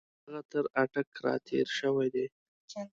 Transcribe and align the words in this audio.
هغه 0.25 0.41
تر 0.51 0.63
اټک 0.83 1.09
را 1.25 1.35
تېر 1.47 1.67
شوی 1.79 2.07
دی. 2.13 2.25